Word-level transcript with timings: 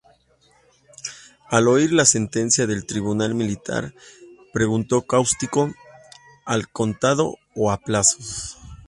Al 1.49 1.67
oír 1.67 1.93
la 1.93 2.05
sentencia 2.05 2.65
del 2.65 2.87
tribunal 2.87 3.35
militar, 3.35 3.93
preguntó 4.51 5.03
cáustico: 5.03 5.69
"¿Al 6.43 6.67
contado 6.69 7.37
o 7.53 7.69
a 7.69 7.77
plazos?". 7.77 8.57